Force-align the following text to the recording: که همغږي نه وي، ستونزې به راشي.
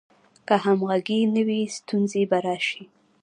که 0.47 0.55
همغږي 0.65 1.19
نه 1.35 1.41
وي، 1.47 1.61
ستونزې 1.77 2.21
به 2.29 2.37
راشي. 2.45 2.83